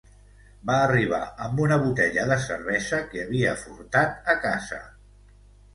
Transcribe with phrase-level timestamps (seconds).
[0.69, 4.83] Va arribar amb una botella de cervesa que havia furtat a casa.